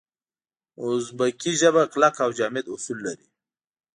[0.83, 3.27] اوزبکي ژبه کلک او جامد اصول لري.